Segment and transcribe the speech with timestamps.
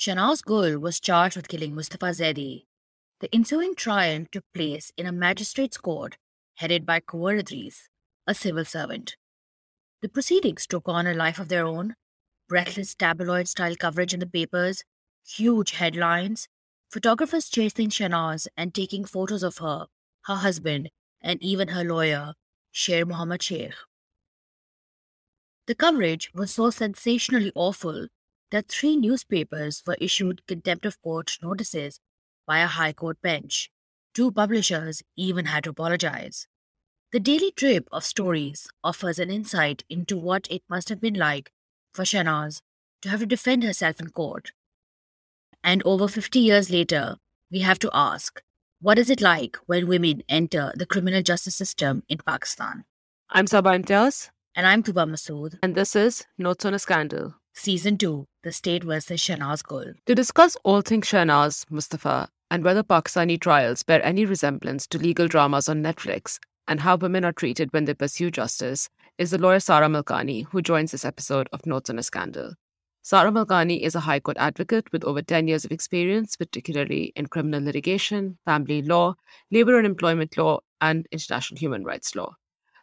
[0.00, 2.64] Shahnaz Gul was charged with killing Mustafa Zaidi.
[3.20, 6.16] The ensuing trial took place in a magistrate's court
[6.54, 7.90] headed by Kunwar Idris,
[8.26, 9.16] a civil servant.
[10.00, 11.96] The proceedings took on a life of their own
[12.48, 14.84] breathless tabloid style coverage in the papers,
[15.22, 16.48] huge headlines,
[16.90, 19.84] photographers chasing Shahnaz and taking photos of her,
[20.22, 20.88] her husband,
[21.20, 22.32] and even her lawyer,
[22.72, 23.74] Sher Mohammad Sheikh.
[25.66, 28.06] The coverage was so sensationally awful
[28.50, 32.00] that three newspapers were issued contempt of court notices
[32.46, 33.70] by a High Court bench.
[34.14, 36.46] Two publishers even had to apologize.
[37.12, 41.50] The Daily Trip of Stories offers an insight into what it must have been like
[41.92, 42.60] for Shahnaz
[43.02, 44.52] to have to defend herself in court.
[45.62, 47.16] And over 50 years later,
[47.50, 48.42] we have to ask
[48.80, 52.84] what is it like when women enter the criminal justice system in Pakistan?
[53.28, 54.30] I'm Sabah Imtiaz.
[54.56, 55.58] And I'm Tuba Masood.
[55.62, 57.34] And this is Notes on a Scandal.
[57.54, 59.92] Season 2 The State versus Shahnaz Gul.
[60.06, 65.28] To discuss all things Shahnaz, Mustafa, and whether Pakistani trials bear any resemblance to legal
[65.28, 69.60] dramas on Netflix and how women are treated when they pursue justice, is the lawyer
[69.60, 72.54] Sara Malkani, who joins this episode of Notes on a Scandal.
[73.02, 77.26] Sara Malkani is a High Court advocate with over 10 years of experience, particularly in
[77.26, 79.16] criminal litigation, family law,
[79.50, 82.34] labor and employment law, and international human rights law.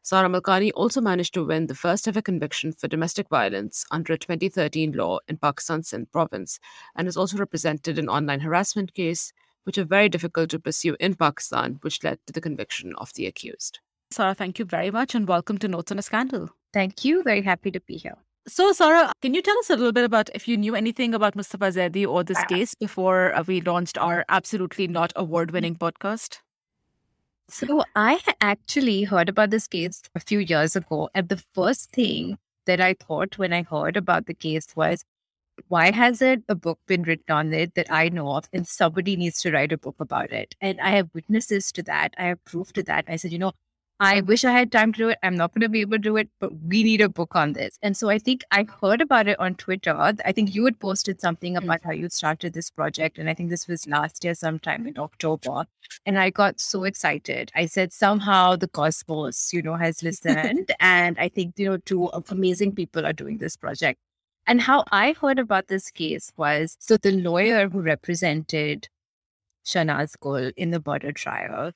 [0.08, 4.18] Sara Malkani also managed to win the first ever conviction for domestic violence under a
[4.18, 6.62] 2013 law in Pakistan's Sindh province
[6.96, 9.34] and has also represented an online harassment case,
[9.66, 13.26] which are very difficult to pursue in Pakistan, which led to the conviction of the
[13.26, 13.80] accused.
[14.12, 16.52] Sara, thank you very much and welcome to Notes on a Scandal.
[16.72, 17.22] Thank you.
[17.24, 18.16] Very happy to be here.
[18.48, 21.36] So, Sara, can you tell us a little bit about if you knew anything about
[21.36, 26.38] Mustafa Zaidi or this case before uh, we launched our absolutely not award winning podcast?
[27.50, 31.10] So, I actually heard about this case a few years ago.
[31.14, 35.04] And the first thing that I thought when I heard about the case was,
[35.70, 38.50] why hasn't a book been written on it that I know of?
[38.54, 40.56] And somebody needs to write a book about it.
[40.62, 42.14] And I have witnesses to that.
[42.18, 43.06] I have proof to that.
[43.08, 43.54] I said, you know,
[44.00, 45.18] I wish I had time to do it.
[45.24, 47.54] I'm not going to be able to do it, but we need a book on
[47.54, 47.80] this.
[47.82, 49.96] And so I think I heard about it on Twitter.
[49.98, 51.64] I think you had posted something mm.
[51.64, 53.18] about how you started this project.
[53.18, 55.66] And I think this was last year, sometime in October.
[56.06, 57.52] And I got so excited.
[57.56, 60.72] I said, somehow the cosmos, you know, has listened.
[60.80, 64.00] and I think, you know, two amazing people are doing this project.
[64.46, 68.90] And how I heard about this case was so the lawyer who represented
[69.66, 71.72] Shahnaz Gul in the murder trial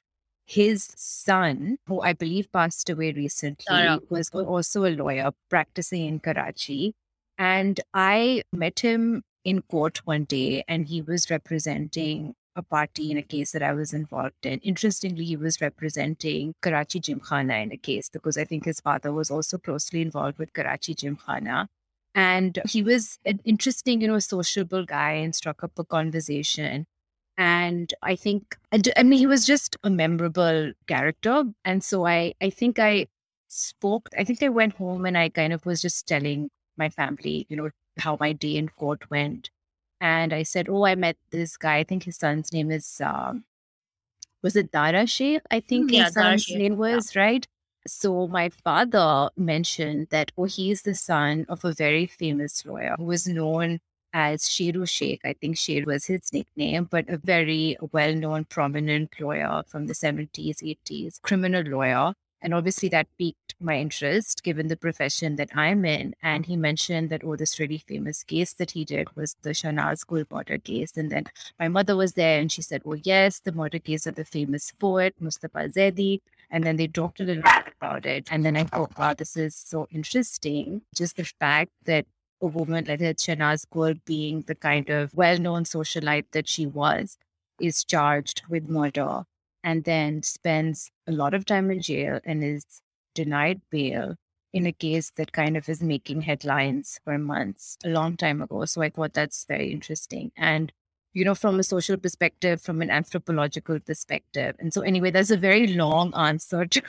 [0.51, 6.93] his son, who I believe passed away recently, was also a lawyer practicing in Karachi.
[7.37, 13.17] And I met him in court one day, and he was representing a party in
[13.17, 14.59] a case that I was involved in.
[14.59, 19.31] Interestingly, he was representing Karachi Gymkhana in a case because I think his father was
[19.31, 21.69] also closely involved with Karachi Gymkhana.
[22.13, 26.87] And he was an interesting, you know, sociable guy and struck up a conversation.
[27.41, 31.43] And I think, I mean, he was just a memorable character.
[31.65, 33.07] And so I, I think I
[33.47, 37.47] spoke, I think I went home and I kind of was just telling my family,
[37.49, 39.49] you know, how my day in court went.
[39.99, 41.77] And I said, Oh, I met this guy.
[41.77, 43.43] I think his son's name is, um,
[44.43, 45.41] was it Dara Sheikh?
[45.49, 47.23] I think yeah, his son's name was, yeah.
[47.23, 47.47] right?
[47.87, 53.05] So my father mentioned that, oh, he's the son of a very famous lawyer who
[53.05, 53.79] was known
[54.13, 55.21] as Sheru Sheikh.
[55.23, 59.93] I think Sher was his nickname, but a very well known, prominent lawyer from the
[59.93, 62.13] 70s, 80s, criminal lawyer.
[62.43, 66.15] And obviously, that piqued my interest given the profession that I'm in.
[66.23, 70.05] And he mentioned that, oh, this really famous case that he did was the Shahnaz
[70.07, 70.97] Gul murder case.
[70.97, 71.25] And then
[71.59, 74.71] my mother was there and she said, oh, yes, the murder case of the famous
[74.71, 76.21] poet, Mustafa Zaidi.
[76.49, 78.27] And then they talked a little bit about it.
[78.31, 80.81] And then I thought, wow, this is so interesting.
[80.95, 82.07] Just the fact that
[82.41, 87.17] a woman like Shahnaz Gul, being the kind of well known socialite that she was,
[87.59, 89.23] is charged with murder
[89.63, 92.65] and then spends a lot of time in jail and is
[93.13, 94.15] denied bail
[94.53, 98.65] in a case that kind of is making headlines for months a long time ago.
[98.65, 100.31] So I thought that's very interesting.
[100.35, 100.73] And,
[101.13, 104.55] you know, from a social perspective, from an anthropological perspective.
[104.59, 106.81] And so, anyway, that's a very long answer to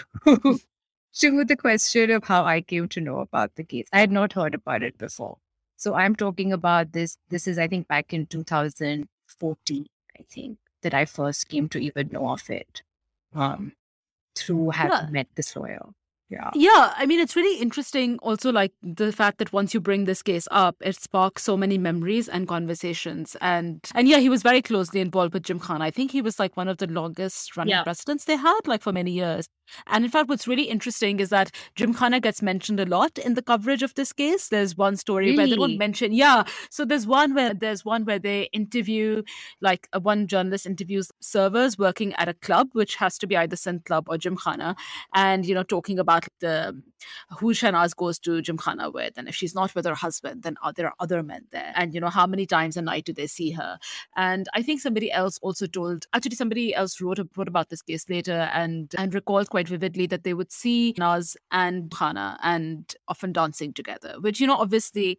[1.14, 3.86] to the question of how I came to know about the case.
[3.92, 5.38] I had not heard about it before.
[5.76, 7.16] So I'm talking about this.
[7.28, 9.86] This is, I think, back in 2014,
[10.18, 12.82] I think, that I first came to even know of it
[13.34, 13.72] um,
[14.36, 15.10] through having yeah.
[15.10, 15.86] met this lawyer.
[16.32, 16.50] Yeah.
[16.54, 16.94] Yeah.
[16.96, 20.48] I mean, it's really interesting also, like the fact that once you bring this case
[20.50, 23.36] up, it sparks so many memories and conversations.
[23.42, 25.84] And and yeah, he was very closely involved with Gymkhana.
[25.84, 27.82] I think he was like one of the longest running yeah.
[27.82, 29.46] presidents they had, like for many years.
[29.86, 33.34] And in fact, what's really interesting is that Jim Gymkhana gets mentioned a lot in
[33.34, 34.48] the coverage of this case.
[34.48, 35.36] There's one story really?
[35.36, 36.44] where they don't mention, yeah.
[36.70, 39.22] So there's one where there's one where they interview,
[39.60, 43.56] like uh, one journalist interviews servers working at a club, which has to be either
[43.56, 44.74] Sindh Club or Jim Gymkhana,
[45.14, 46.80] and you know talking about the
[47.38, 50.56] who Shahnaz goes to Jim Gymkhana with, and if she's not with her husband, then
[50.62, 53.12] are, there are other men there, and you know how many times a night do
[53.12, 53.78] they see her?
[54.16, 57.82] And I think somebody else also told, actually somebody else wrote a, wrote about this
[57.82, 62.94] case later, and and recalled quite vividly that they would see Naz and Khana and
[63.08, 65.18] often dancing together, which you know obviously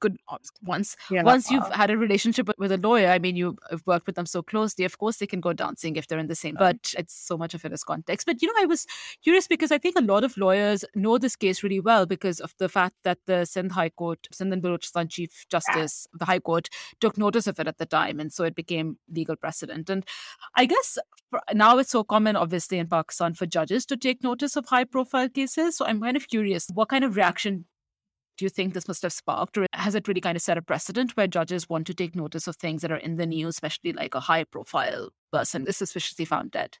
[0.00, 0.16] could
[0.62, 4.16] once yeah, once you've had a relationship with a lawyer i mean you've worked with
[4.16, 6.94] them so closely of course they can go dancing if they're in the same but
[6.98, 8.26] it's so much of it is context.
[8.26, 8.86] But you know i was
[9.22, 12.54] curious because i think a lot of lawyers know this case really well because of
[12.58, 16.68] the fact that the sindh high court sindh and balochistan chief justice the high court
[17.00, 19.90] took notice of it at the time and so it became legal precedent.
[19.90, 20.04] And
[20.56, 20.98] i guess
[21.52, 25.28] now it's so common obviously in pakistan for judges to take notice of high profile
[25.28, 25.76] cases.
[25.76, 27.64] So i'm kind of curious what kind of reaction
[28.36, 30.62] do you think this must have sparked, or has it really kind of set a
[30.62, 33.92] precedent where judges want to take notice of things that are in the news, especially
[33.92, 36.78] like a high profile person is suspiciously found dead?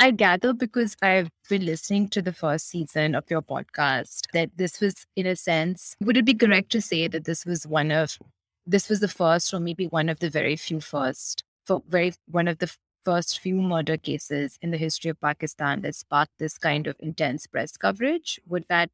[0.00, 4.80] I gather because I've been listening to the first season of your podcast that this
[4.80, 8.18] was, in a sense, would it be correct to say that this was one of,
[8.66, 12.48] this was the first, or maybe one of the very few first, for very one
[12.48, 12.74] of the
[13.04, 17.46] first few murder cases in the history of Pakistan that sparked this kind of intense
[17.46, 18.40] press coverage?
[18.48, 18.90] Would that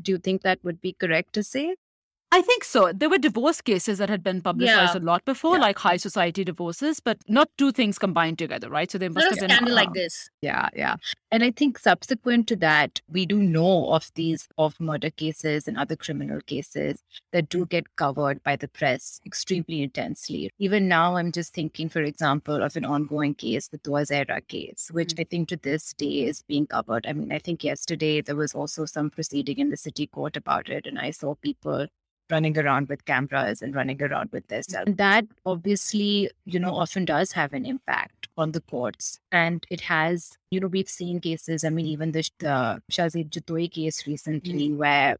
[0.00, 1.76] do you think that would be correct to say?
[2.30, 2.92] I think so.
[2.92, 5.00] There were divorce cases that had been publicized yeah.
[5.00, 5.62] a lot before, yeah.
[5.62, 8.90] like high society divorces, but not two things combined together, right?
[8.90, 10.28] So they must not have been scandal like this.
[10.42, 10.96] Yeah, yeah.
[11.30, 15.78] And I think subsequent to that, we do know of these of murder cases and
[15.78, 17.02] other criminal cases
[17.32, 20.50] that do get covered by the press extremely intensely.
[20.58, 24.90] Even now, I'm just thinking, for example, of an ongoing case, the Dua Zehra case,
[24.92, 25.20] which mm-hmm.
[25.22, 27.06] I think to this day is being covered.
[27.06, 30.68] I mean, I think yesterday there was also some proceeding in the city court about
[30.68, 31.86] it, and I saw people
[32.30, 34.72] running around with cameras and running around with this.
[34.74, 39.18] And that obviously, you know, often does have an impact on the courts.
[39.32, 43.70] And it has, you know, we've seen cases, I mean, even the, the Shahzeb Jatoi
[43.70, 44.78] case recently, mm-hmm.
[44.78, 45.16] where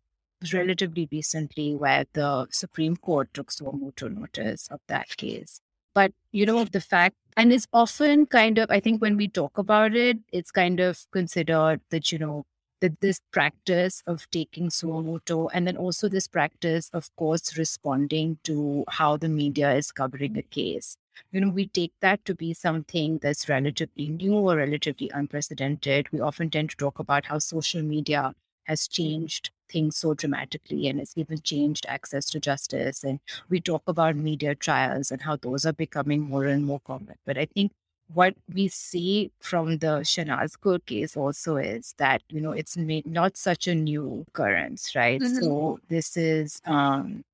[0.52, 5.60] relatively recently, where the Supreme Court took suo motu notice of that case.
[5.94, 9.58] But, you know, the fact, and it's often kind of, I think when we talk
[9.58, 12.46] about it, it's kind of considered that, you know,
[12.80, 18.38] that this practice of taking suo motu and then also this practice of course responding
[18.44, 20.96] to how the media is covering a case.
[21.32, 26.10] You know we take that to be something that's relatively new or relatively unprecedented.
[26.12, 28.34] We often tend to talk about how social media
[28.64, 33.02] has changed things so dramatically and it's even changed access to justice.
[33.04, 37.16] And we talk about media trials and how those are becoming more and more common.
[37.26, 37.72] But i think
[38.12, 40.56] what we see from the Shahnaz
[40.86, 45.20] case also is that you know it's made not such a new occurrence, right?
[45.20, 45.44] Mm-hmm.
[45.44, 47.24] So this is um,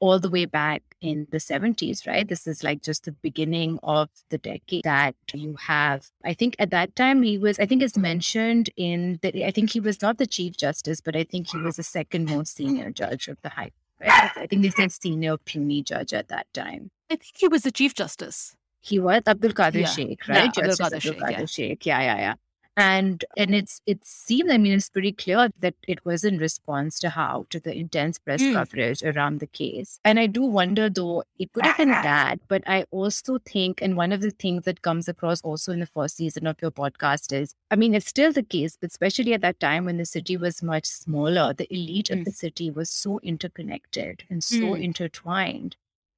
[0.00, 2.28] all the way back in the 70s, right?
[2.28, 6.10] This is like just the beginning of the decade that you have.
[6.24, 9.70] I think at that time he was, I think it's mentioned in the, I think
[9.70, 12.90] he was not the Chief Justice, but I think he was the second most senior
[12.90, 14.10] judge of the High Court.
[14.36, 16.90] I think they said senior puisne judge at that time.
[17.10, 19.86] I think he was the Chief Justice he was Abdul Qadir yeah.
[19.86, 20.52] Sheikh, right?
[20.56, 21.86] Yeah, Abdul Qadir, Abdul Qadir Sheikh, Sheikh.
[21.86, 22.34] Yeah, yeah, yeah.
[22.76, 26.98] And and it's it seems I mean it's pretty clear that it was in response
[26.98, 28.52] to how to the intense press mm.
[28.52, 30.00] coverage around the case.
[30.04, 33.96] And I do wonder though it could have been that, but I also think and
[33.96, 37.32] one of the things that comes across also in the first season of your podcast
[37.32, 40.36] is I mean it's still the case, but especially at that time when the city
[40.36, 42.18] was much smaller, the elite mm.
[42.18, 44.82] of the city was so interconnected and so mm.
[44.82, 45.76] intertwined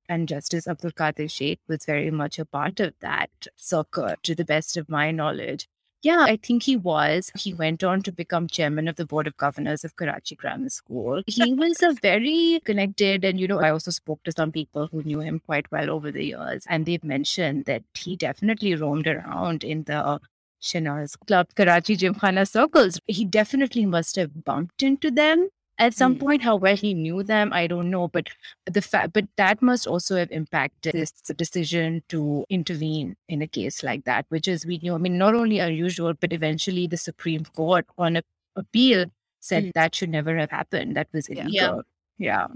[0.09, 4.45] and Justice Abdul Qadir Sheikh was very much a part of that circuit, to the
[4.45, 5.69] best of my knowledge.
[6.03, 7.33] Yeah, I think he was.
[7.37, 11.23] He went on to become chairman of the board of governors of Karachi Grammar School.
[11.27, 15.03] He was a very connected, and you know, I also spoke to some people who
[15.03, 19.65] knew him quite well over the years, and they've mentioned that he definitely roamed around
[19.65, 20.21] in the
[20.63, 23.01] Shehnaz Club, Karachi Gymkhana circles.
[23.07, 25.49] He definitely must have bumped into them
[25.79, 26.21] at some mm.
[26.21, 28.09] point, how well he knew them, I don't know.
[28.09, 28.29] But
[28.65, 33.83] the fact, but that must also have impacted this decision to intervene in a case
[33.83, 34.95] like that, which is we knew.
[34.95, 38.23] I mean, not only unusual, but eventually the Supreme Court on a
[38.57, 39.07] appeal
[39.41, 39.73] said mm.
[39.75, 40.97] that should never have happened.
[40.97, 41.51] That was illegal.
[41.53, 41.81] Yeah.
[42.19, 42.47] yeah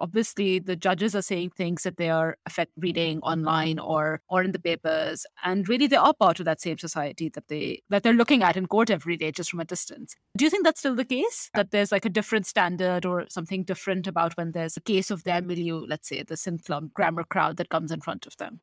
[0.00, 4.52] obviously the judges are saying things that they are affect reading online or or in
[4.52, 8.12] the papers and really they are part of that same society that they that they're
[8.12, 10.94] looking at in court every day just from a distance do you think that's still
[10.94, 14.80] the case that there's like a different standard or something different about when there's a
[14.80, 18.36] case of their milieu let's say the Club grammar crowd that comes in front of
[18.36, 18.60] them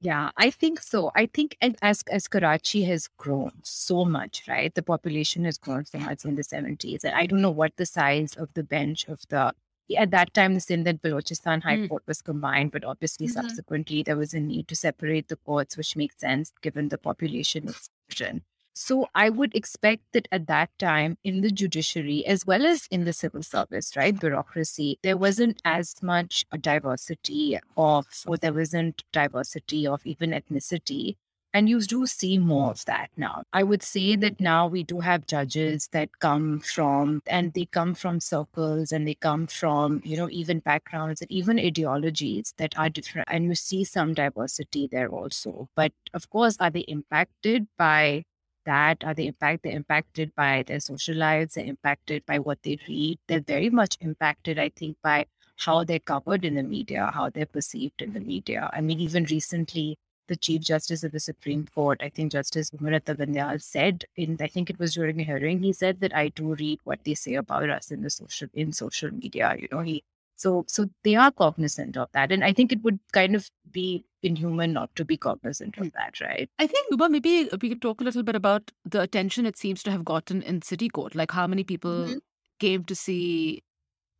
[0.00, 1.10] Yeah, I think so.
[1.16, 4.72] I think as as Karachi has grown so much, right?
[4.74, 7.86] The population has grown so much in the seventies, and I don't know what the
[7.86, 9.54] size of the bench of the
[9.96, 11.88] at that time the Sindh and Balochistan High Mm.
[11.88, 13.32] Court was combined, but obviously Mhm.
[13.32, 17.68] subsequently there was a need to separate the courts, which makes sense given the population
[17.68, 18.42] explosion.
[18.74, 23.04] So I would expect that at that time in the judiciary, as well as in
[23.04, 29.02] the civil service, right, bureaucracy, there wasn't as much a diversity of, or there wasn't
[29.12, 31.16] diversity of even ethnicity.
[31.54, 33.42] And you do see more of that now.
[33.52, 37.94] I would say that now we do have judges that come from, and they come
[37.94, 42.90] from circles and they come from, you know, even backgrounds and even ideologies that are
[42.90, 43.28] different.
[43.30, 45.68] And you see some diversity there also.
[45.74, 48.24] But of course, are they impacted by
[48.66, 49.02] that?
[49.02, 51.54] Are they impact they're impacted by their social lives?
[51.54, 53.18] They're impacted by what they read.
[53.26, 55.26] They're very much impacted, I think, by
[55.56, 58.70] how they're covered in the media, how they're perceived in the media.
[58.72, 59.96] I mean, even recently,
[60.28, 64.36] the Chief Justice of the Supreme Court, I think Justice Umar Ata Bandial said in
[64.40, 67.14] I think it was during a hearing, he said that I do read what they
[67.14, 69.56] say about us in the social in social media.
[69.58, 70.04] You know, he
[70.36, 72.30] so so they are cognizant of that.
[72.30, 76.20] And I think it would kind of be inhuman not to be cognizant of that,
[76.20, 76.48] right?
[76.58, 79.82] I think, Tuba, maybe we could talk a little bit about the attention it seems
[79.84, 81.14] to have gotten in City Court.
[81.14, 82.20] Like how many people Mhm.
[82.60, 83.62] came to see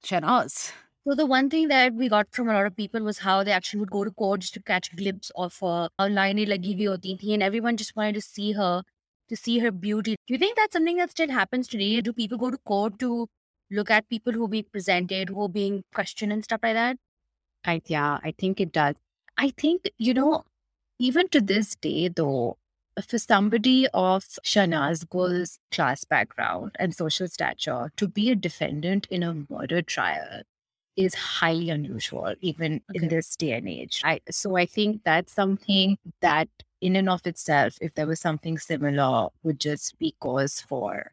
[0.04, 0.72] Shahnaz?
[1.08, 3.50] So the one thing that we got from a lot of people was how they
[3.50, 6.76] actually would go to court just to catch a glimpse of uh, how Laine lagi
[6.76, 8.82] hui hoti and everyone just wanted to see her,
[9.30, 10.16] to see her beauty.
[10.26, 12.02] Do you think that's something that still happens today?
[12.02, 13.26] Do people go to court to
[13.70, 16.98] look at people who are being presented, who are being questioned and stuff like that?
[17.64, 18.96] I yeah, I think it does.
[19.38, 20.44] I think, you know,
[20.98, 22.58] even to this day though,
[23.02, 29.22] for somebody of Shahnaz Gul's class background and social stature to be a defendant in
[29.22, 30.42] a murder trial
[30.99, 33.05] is highly unusual, even Okay.
[33.05, 34.02] in this day and age.
[34.05, 36.49] I so I think that's something that
[36.81, 41.12] in and of itself, if there was something similar, would just be cause for,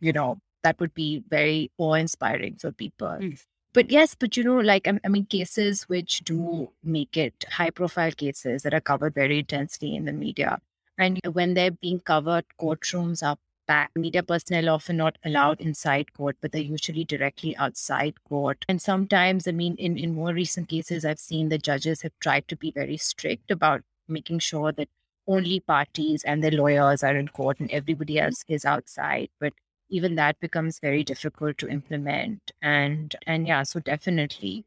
[0.00, 3.08] you know, that would be very awe-inspiring for people.
[3.08, 3.42] Mm.
[3.72, 8.12] But yes, but you know, like I, I mean, cases which do make it high-profile
[8.12, 10.58] cases that are covered very intensely in the media,
[10.98, 13.36] and when they're being covered, courtrooms are
[13.68, 13.96] packed.
[13.96, 18.64] Media personnel often not allowed inside court, but they're usually directly outside court.
[18.68, 22.48] And sometimes, I mean, in in more recent cases, I've seen the judges have tried
[22.48, 24.88] to be very strict about making sure that
[25.26, 28.26] only parties and their lawyers are in court and everybody mm-hmm.
[28.26, 29.28] else is outside.
[29.38, 29.52] But
[29.90, 34.64] even that becomes very difficult to implement and and yeah so definitely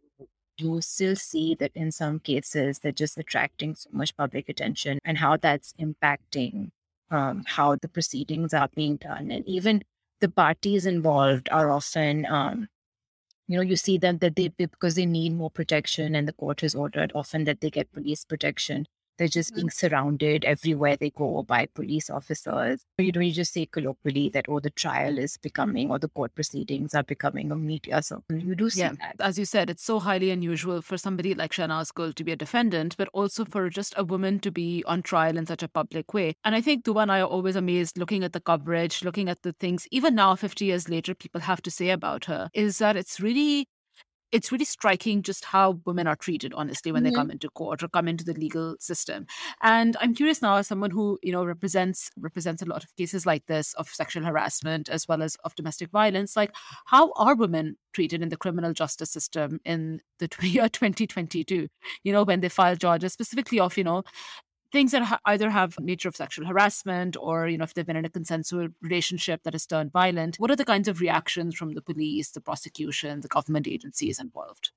[0.57, 5.17] you still see that in some cases they're just attracting so much public attention and
[5.17, 6.69] how that's impacting
[7.11, 9.31] um, how the proceedings are being done.
[9.31, 9.83] And even
[10.21, 12.67] the parties involved are often um,
[13.47, 16.61] you know you see them that they because they need more protection and the court
[16.61, 18.87] has ordered often that they get police protection
[19.17, 19.61] they're just mm-hmm.
[19.61, 22.83] being surrounded everywhere they go by police officers.
[22.97, 26.33] You know, you just say colloquially that, oh, the trial is becoming or the court
[26.35, 28.01] proceedings are becoming a media.
[28.01, 28.93] So you do see Yeah.
[28.99, 29.15] that.
[29.19, 32.35] As you said, it's so highly unusual for somebody like Shahnaz Gul to be a
[32.35, 36.13] defendant, but also for just a woman to be on trial in such a public
[36.13, 36.33] way.
[36.43, 39.41] And I think Tuba and I are always amazed looking at the coverage, looking at
[39.43, 42.95] the things, even now, 50 years later, people have to say about her, is that
[42.95, 43.67] it's really
[44.31, 47.09] it's really striking just how women are treated honestly when Mhm.
[47.09, 49.25] they come into court or come into the legal system
[49.61, 53.25] and i'm curious now as someone who you know represents represents a lot of cases
[53.25, 56.53] like this of sexual harassment as well as of domestic violence like
[56.85, 61.67] how are women treated in the criminal justice system in the year 2022
[62.03, 64.03] you know when they file charges specifically of you know
[64.71, 67.95] things that ha- either have nature of sexual harassment or you know if they've been
[67.95, 71.73] in a consensual relationship that has turned violent what are the kinds of reactions from
[71.73, 74.71] the police the prosecution the government agencies involved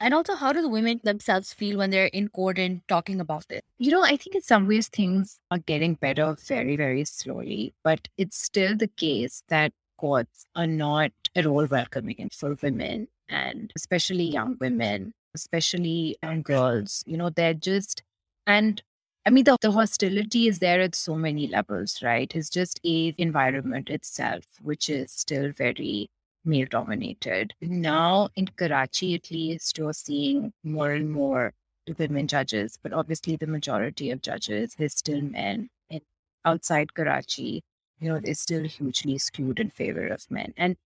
[0.00, 3.44] And also, how do the women themselves feel when they're in court and talking about
[3.50, 3.62] it?
[3.78, 8.08] You know, I think in some ways things are getting better very, very slowly, but
[8.18, 14.24] it's still the case that courts are not at all welcoming for women and especially
[14.24, 17.02] young women, especially young girls.
[17.06, 18.02] You know, they're just,
[18.46, 18.82] and
[19.26, 22.30] I mean, the, the hostility is there at so many levels, right?
[22.34, 26.10] It's just a environment itself, which is still very
[26.44, 27.54] male dominated.
[27.62, 31.54] Now in Karachi, at least, you're seeing more and more
[31.98, 35.70] women judges, but obviously the majority of judges is still men.
[35.90, 36.02] And
[36.44, 37.62] outside Karachi,
[38.00, 40.52] you know, is still hugely skewed in favor of men.
[40.56, 40.76] And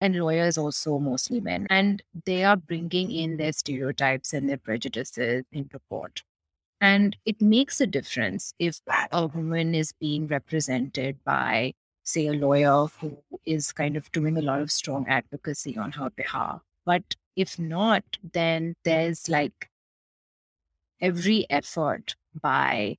[0.00, 1.66] and lawyers also mostly men.
[1.70, 6.22] And they are bringing in their stereotypes and their prejudices into court.
[6.80, 8.80] And it makes a difference if
[9.12, 14.42] a woman is being represented by, say, a lawyer who is kind of doing a
[14.42, 16.62] lot of strong advocacy on her behalf.
[16.84, 19.68] But if not, then there's like
[21.00, 22.96] every effort by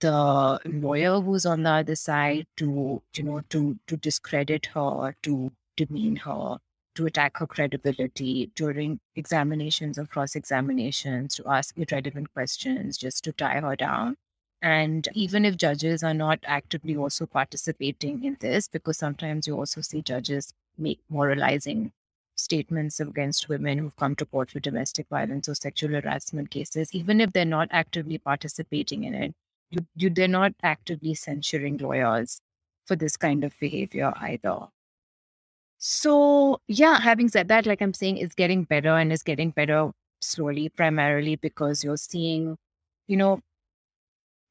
[0.00, 5.52] the lawyer who's on the other side to, you know, to to discredit her, to
[5.76, 6.58] demean her,
[6.94, 13.32] to attack her credibility during examinations or cross examinations, to ask irrelevant questions, just to
[13.32, 14.16] tie her down.
[14.60, 19.80] And even if judges are not actively also participating in this, because sometimes you also
[19.80, 21.92] see judges make moralizing
[22.36, 27.20] statements against women who've come to court for domestic violence or sexual harassment cases, even
[27.20, 29.34] if they're not actively participating in it,
[29.70, 32.40] you, you they're not actively censuring lawyers
[32.86, 34.68] for this kind of behavior either.
[35.84, 39.90] So yeah, having said that, like I'm saying, it's getting better and it's getting better
[40.20, 42.56] slowly, primarily because you're seeing,
[43.08, 43.40] you know,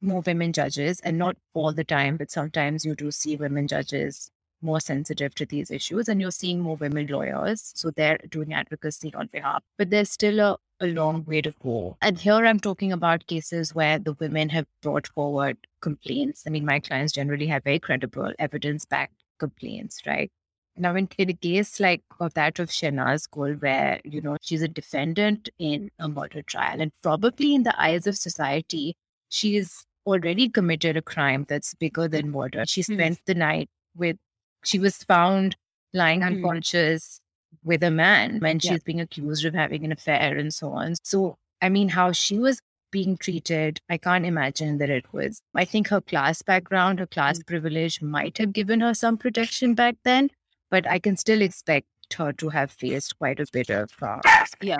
[0.02, 4.30] more women judges and not all the time, but sometimes you do see women judges
[4.60, 7.72] more sensitive to these issues and you're seeing more women lawyers.
[7.74, 11.96] So they're doing advocacy on behalf, but there's still a, a long way to go.
[12.02, 16.42] And here I'm talking about cases where the women have brought forward complaints.
[16.46, 20.30] I mean, my clients generally have very credible evidence backed complaints, right?
[20.76, 24.62] Now, in, in a case like of that of Shahnaz Gul, where, you know, she's
[24.62, 28.96] a defendant in a murder trial, and probably in the eyes of society,
[29.28, 32.64] she's already committed a crime that's bigger than murder.
[32.66, 32.94] She Hmm.
[32.94, 34.16] spent the night with
[34.64, 35.56] she was found
[35.92, 36.28] lying Hmm.
[36.36, 37.20] unconscious
[37.64, 38.72] with a man when Yeah.
[38.72, 40.94] she's being accused of having an affair and so on.
[41.02, 42.60] So, I mean, how she was
[42.90, 45.40] being treated, I can't imagine that it was.
[45.54, 47.42] I think her class background, her class Hmm.
[47.46, 50.30] privilege might have given her some protection back then,
[50.72, 51.86] but I can still expect
[52.16, 54.18] her to have faced quite a bit of, uh,
[54.60, 54.76] Yeah.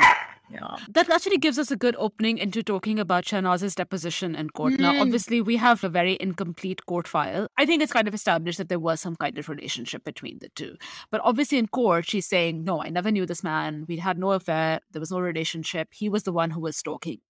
[0.51, 0.77] yeah.
[0.89, 4.75] That actually gives us a good opening into talking about Shahnaz's deposition in court.
[4.79, 5.01] Now, Mm.
[5.03, 7.47] obviously, we have a very incomplete court file.
[7.59, 10.51] I think it's kind of established that there was some kind of relationship between the
[10.61, 10.77] two.
[11.11, 13.85] But obviously, in court, she's saying, No, I never knew this man.
[13.89, 14.81] We had no affair.
[14.93, 15.89] There was no relationship.
[15.93, 17.21] He was the one who was stalking.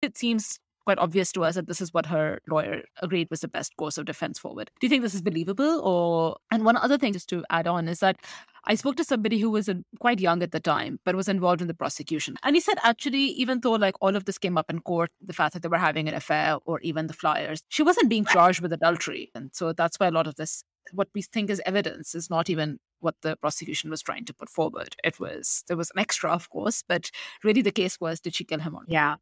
[0.00, 3.48] It seems quite obvious to us that this is what her lawyer agreed was the
[3.48, 4.70] best course of defense forward.
[4.80, 5.80] Do you think this is believable?
[5.80, 8.16] Or and one other thing just to add on is that
[8.64, 11.68] I spoke to somebody who was quite young at the time, but was involved in
[11.68, 12.36] the prosecution.
[12.42, 15.32] And he said, actually, even though like all of this came up in court, the
[15.32, 18.60] fact that they were having an affair or even the flyers, she wasn't being charged
[18.60, 19.30] with adultery.
[19.34, 22.48] And so that's why a lot of this, what we think is evidence, is not
[22.48, 24.94] even what the prosecution was trying to put forward.
[25.02, 27.10] It was, there was an extra, of course, but
[27.42, 28.88] really the case was, did she kill him or not?
[28.88, 29.16] Yeah.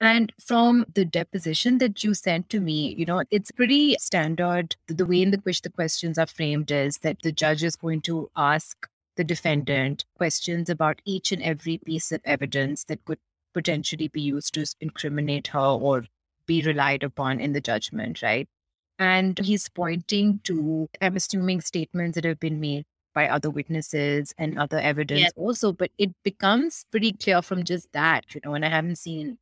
[0.00, 4.76] And from the deposition that you sent to me, you know, it's pretty standard.
[4.86, 8.30] The, way in which the questions are framed is that the judge is going to
[8.36, 13.18] ask the defendant questions about each and every piece of evidence that could
[13.52, 16.04] potentially be used to incriminate her or
[16.46, 18.48] be relied upon in the judgment, right?
[19.00, 22.84] And he's pointing to, I'm assuming, statements that have been made
[23.14, 25.32] by other witnesses and other evidence Yes.
[25.34, 25.72] also.
[25.72, 29.38] But it becomes pretty clear from just that, you know, and I haven't seen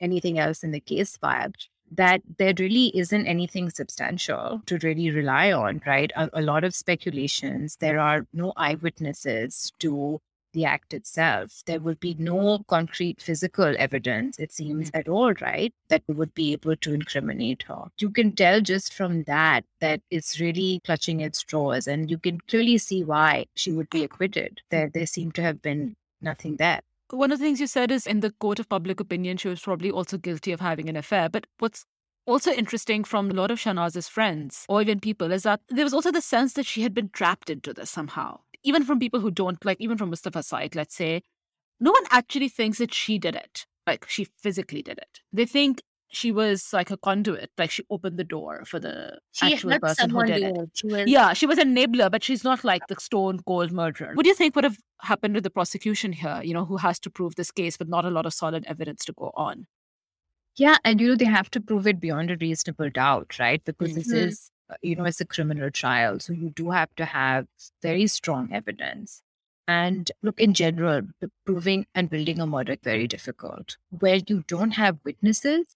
[0.00, 1.52] anything else in the case file
[1.90, 6.10] that there really isn't anything substantial to really rely on, right?
[6.16, 7.76] A, a lot of speculations.
[7.76, 10.20] There are no eyewitnesses to
[10.52, 11.62] the act itself.
[11.66, 14.98] There would be no concrete physical evidence, it seems, mm-hmm.
[14.98, 15.74] at all, right?
[15.88, 17.86] That would be able to incriminate her.
[17.98, 22.40] You can tell just from that that it's really clutching at straws, and you can
[22.48, 24.62] clearly see why she would be acquitted.
[24.70, 26.80] There, there seemed to have been nothing there.
[27.10, 29.60] One of the things you said is in the court of public opinion, she was
[29.60, 31.28] probably also guilty of having an affair.
[31.28, 31.84] But what's
[32.26, 35.94] also interesting from a lot of Shahnaz's friends or even people is that there was
[35.94, 38.40] also the sense that she had been trapped into this somehow.
[38.62, 41.22] Even from people who don't, like, even from Mustafa's side, let's say,
[41.78, 43.66] no one actually thinks that she did it.
[43.86, 45.20] Like, she physically did it.
[45.30, 45.82] They think
[46.14, 50.10] she was like a conduit, like she opened the door for the She actual person
[50.10, 50.56] who did it.
[50.56, 50.70] it.
[50.74, 54.14] She was, Yeah, she was an enabler, but she's not like the stone cold murderer.
[54.14, 56.40] What do you think would have happened with the prosecution here?
[56.42, 59.04] You know, who has to prove this case with not a lot of solid evidence
[59.06, 59.66] to go on?
[60.56, 63.62] Yeah, and you know they have to prove it beyond a reasonable doubt, right?
[63.64, 64.28] Because this Mhm.
[64.28, 67.48] is, uh, you know, it's a criminal trial, so you do have to have
[67.82, 69.22] very strong evidence.
[69.66, 71.02] And look, in general,
[71.44, 73.76] proving and building a murder is very difficult.
[73.90, 75.66] Where you don't have witnesses,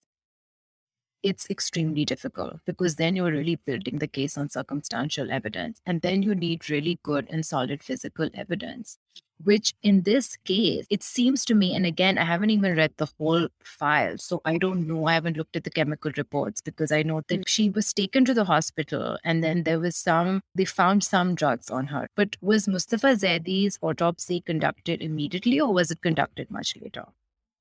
[1.22, 6.22] it's extremely difficult because then you're really building the case on circumstantial evidence, and then
[6.22, 8.98] you need really good and solid physical evidence
[9.44, 13.08] which in this case, it seems to me, and again, I haven't even read the
[13.18, 15.06] whole file, so I don't know.
[15.06, 17.42] I haven't looked at the chemical reports because I know that hmm.
[17.46, 21.70] she was taken to the hospital and then there was some, they found some drugs
[21.70, 22.08] on her.
[22.16, 27.04] But was Mustafa Zaidi's autopsy conducted immediately or was it conducted much later?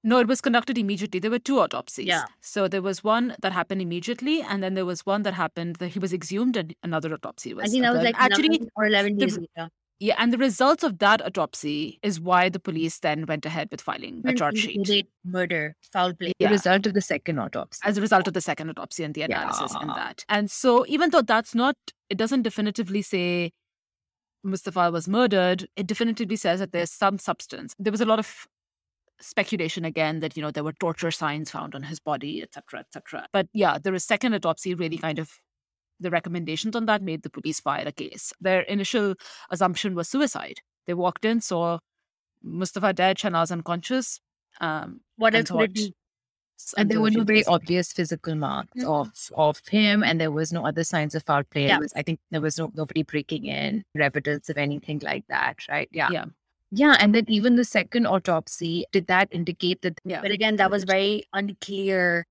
[0.07, 1.19] No, it was conducted immediately.
[1.19, 2.05] There were two autopsies.
[2.05, 2.23] Yeah.
[2.39, 5.89] So there was one that happened immediately, and then there was one that happened that
[5.89, 7.65] he was exhumed, and another autopsy was.
[7.65, 9.69] I think that was like actually or 11 the- days later.
[9.99, 13.81] Yeah, and the results of that autopsy is why the police then went ahead with
[13.81, 15.07] filing a charge sheet.
[15.25, 16.31] Murder, foul play.
[16.39, 16.47] Yeah.
[16.47, 17.81] The result of the second autopsy.
[17.83, 19.95] as a result of the second autopsy and the analysis in Yeah.
[19.95, 20.23] that.
[20.29, 21.75] And so, even though that's not,
[22.09, 23.51] it doesn't definitively say
[24.43, 27.73] Mustafa was murdered, it definitively says that there's some substance.
[27.79, 28.47] There was a lot of
[29.19, 33.27] speculation again that, you know, there were torture signs found on his body, etc., etc.
[33.33, 35.31] But yeah, the second autopsy really kind of
[35.99, 38.31] the recommendations on that made the police file a case.
[38.39, 39.15] Their initial
[39.49, 40.59] assumption was suicide.
[40.85, 41.79] They walked in, saw
[42.43, 44.19] Mustafa dead, Shahnaz unconscious.
[44.61, 45.93] Um, What else would it be?
[46.75, 48.87] And there were no very obvious physical marks Mhm.
[48.87, 51.67] of of him, and there was no other signs of foul play.
[51.67, 51.77] Yeah.
[51.77, 55.87] was, I think there was no nobody breaking in, evidence of anything like that, right?
[55.91, 56.09] Yeah.
[56.11, 56.25] Yeah.
[56.71, 60.21] Yeah, and then even the second autopsy, did that indicate that Yeah.
[60.21, 62.25] But again, that was very unclear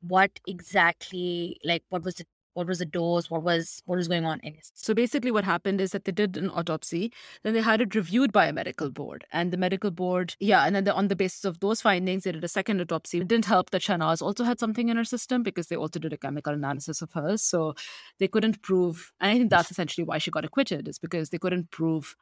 [0.00, 4.26] what exactly, like, what was the what was the dose, what was what was going
[4.26, 4.70] on in his.
[4.74, 7.10] So basically, what happened is that they did an autopsy,
[7.44, 10.76] then they had it reviewed by a medical board, and the medical board, yeah, and
[10.76, 13.18] then the, on the basis of those findings, they did a second autopsy.
[13.20, 16.12] It didn't help that Shahnaz also had something in her system because they also did
[16.12, 17.74] a chemical analysis of hers, so
[18.18, 19.12] they couldn't prove.
[19.20, 22.14] And I think that's essentially why she got acquitted, is because they couldn't prove.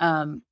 [0.00, 0.42] Um,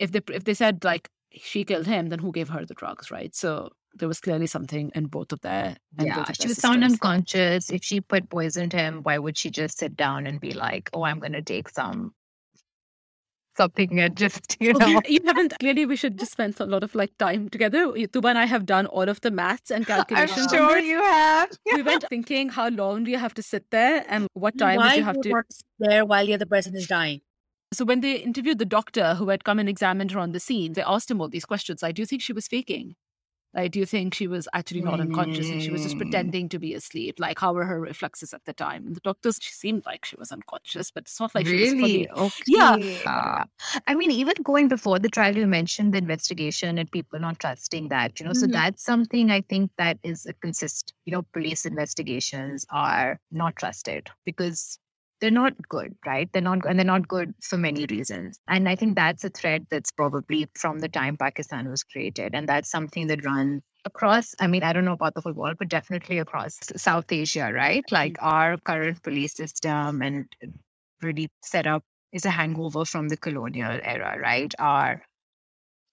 [0.00, 3.10] if they if they said like she killed him, then who gave her the drugs,
[3.12, 3.32] right?
[3.36, 5.76] So there was clearly something in both of their.
[5.98, 6.92] yeah, both of she their was found systems.
[6.94, 7.70] unconscious.
[7.70, 11.02] If she put poisoned him, why would she just sit down and be like, "Oh,
[11.04, 12.12] I'm going to take some
[13.56, 15.00] something and just you Okay, know"?
[15.08, 18.28] you haven't clearly we should just spend a lot of like time together You- tuba
[18.28, 21.50] and i have done all of the maths and calculations I'm sure you have.
[21.74, 24.86] we went thinking how long do you have to sit there and what time Why
[24.88, 27.20] would you have to not sit there while the other person is dying?
[27.72, 30.72] So when they interviewed the doctor who had come and examined her on the scene
[30.72, 32.94] they asked him all these questions like do you think she was faking
[33.54, 35.98] like do you think she was actually not unconscious and she was just Mm.
[35.98, 39.38] pretending to be asleep like how were her reflexes at the time and the doctors
[39.40, 42.08] she seemed like she was unconscious but it's not like she was fully really?
[42.10, 42.34] Okay.
[42.46, 42.76] Yeah.
[43.06, 43.44] Uh,
[43.86, 47.88] I mean, even going before the trial, you mentioned the investigation and people not trusting
[47.88, 48.32] that, you know.
[48.32, 48.52] So Mhm.
[48.52, 50.94] that's something I think that is a consist.
[51.04, 54.78] You know, police investigations are not trusted because
[55.20, 56.28] they're not good, right?
[56.32, 58.38] They're not, and they're not good for many reasons.
[58.48, 62.48] And I think that's a thread that's probably from the time Pakistan was created, and
[62.48, 65.66] that's something that runs across i mean i don't know about the whole world but
[65.70, 68.28] definitely across south asia right like mm-hmm.
[68.28, 70.26] our current police system and
[71.02, 74.52] really set up is a hangover from the colonial era, right?
[74.58, 75.02] Our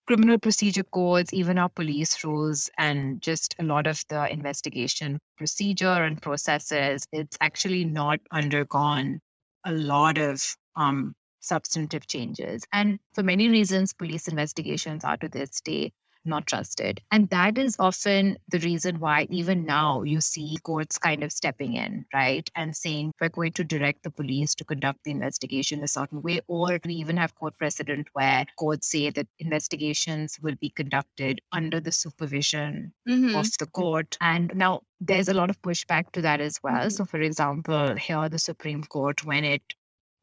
[0.08, 6.04] criminal procedure codes, even our police rules, and just a lot of the investigation procedure
[6.04, 9.20] and processes, it's actually not undergone
[9.66, 10.42] a lot of
[10.78, 12.64] um, substantive changes.
[12.72, 15.92] And for many reasons, police investigations are to this day
[16.28, 17.02] not trusted.
[17.12, 21.74] And that is often the reason why, even now, you see courts kind of stepping
[21.76, 22.50] in, right?
[22.56, 26.42] And saying, we're going to direct the police to conduct the investigation a certain way.
[26.48, 31.80] Or we even have court precedent where courts say that investigations will be conducted under
[31.80, 33.36] the supervision Mm-hmm.
[33.38, 34.18] of the court.
[34.22, 36.88] And now there's a lot of pushback to that as well.
[36.88, 36.92] Mhm.
[36.92, 39.62] So, for example, here the Supreme Court, when it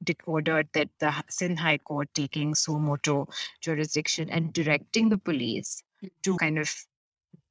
[0.02, 3.26] did ordered that the Sindh High Court taking suo motu
[3.62, 5.82] jurisdiction and directing the police
[6.22, 6.72] to kind of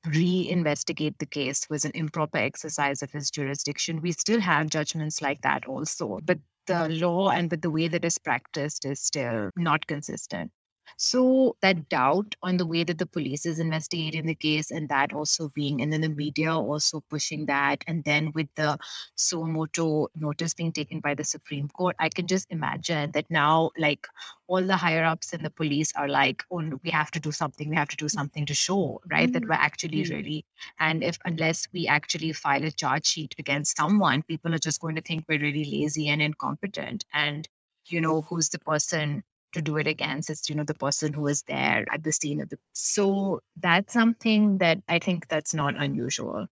[0.07, 4.01] re-investigate the case was an improper exercise of his jurisdiction.
[4.01, 8.05] We still have judgments like that also, but the law and but the way that
[8.05, 10.51] is practiced is still not consistent.
[10.97, 15.13] So that doubt on the way that the police is investigating the case and that
[15.13, 17.83] also being, and then the media also pushing that.
[17.87, 18.77] And then with the
[19.15, 23.71] suo motu notice being taken by the Supreme Court, I can just imagine that now,
[23.77, 24.07] like
[24.47, 27.69] all the higher ups in the police are like, oh, we have to do something.
[27.69, 29.47] We have to do something to show, right, that Mhm.
[29.47, 30.09] we're actually Mhm.
[30.11, 30.45] really.
[30.79, 34.95] And if, unless we actually file a charge sheet against someone, people are just going
[34.95, 37.05] to think we're really lazy and incompetent.
[37.13, 37.47] And,
[37.87, 41.21] you know, who's the person to do it against it's you know the person who
[41.21, 45.75] was there at the scene of the so that's something that i think that's not
[45.81, 46.47] unusual.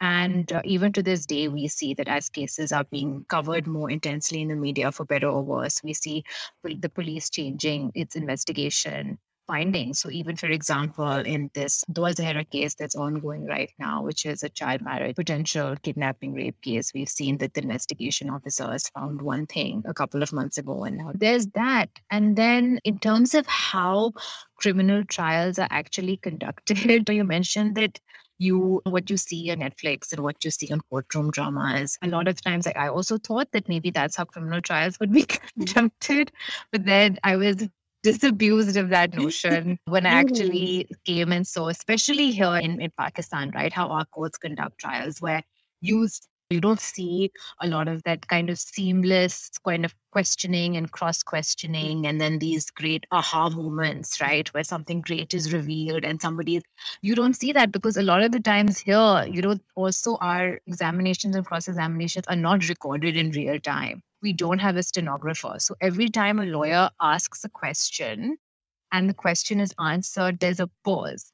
[0.00, 3.90] And uh, even to this day we see that as cases are being covered more
[3.90, 5.82] intensely in the media for better or worse.
[5.82, 6.24] We see
[6.64, 12.74] the police changing its investigation findings so even for example in this Dua Zahra case
[12.74, 17.38] that's ongoing right now which is a child marriage potential kidnapping rape case we've seen
[17.38, 21.46] that the investigation officers found one thing a couple of months ago and now there's
[21.48, 24.12] that and then in terms of how
[24.56, 27.98] criminal trials are actually conducted you mentioned that
[28.38, 31.98] you what you see on Netflix and what you see on courtroom dramas.
[32.02, 35.12] A lot of times, like I also thought that maybe that's how criminal trials would
[35.12, 35.22] be
[35.58, 36.30] conducted,
[36.70, 37.68] but then I was
[38.02, 40.94] disabused of that notion when I actually mm-hmm.
[41.04, 45.42] came and saw, especially here in, in Pakistan, right, how our courts conduct trials where
[45.80, 47.30] you s- You don't see
[47.60, 52.38] a lot of that kind of seamless kind of questioning and cross questioning, and then
[52.38, 54.48] these great aha moments, right?
[54.54, 56.62] Where something great is revealed and somebody,
[57.02, 60.58] you don't see that because a lot of the times here, you know, also our
[60.66, 64.02] examinations and cross examinations are not recorded in real time.
[64.22, 65.56] We don't have a stenographer.
[65.58, 68.36] So every time a lawyer asks a question
[68.92, 71.32] and the question is answered, there's a pause